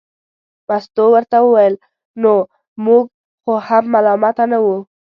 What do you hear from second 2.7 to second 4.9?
موږ خو هم ملامته نه وو.